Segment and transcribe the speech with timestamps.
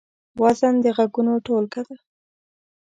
[0.41, 1.95] وزن د غږونو ټولګه ده.